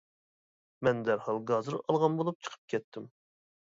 [0.87, 3.11] مەن دەرھال گازىر ئالغان بولۇپ چىقىپ كەتتىم.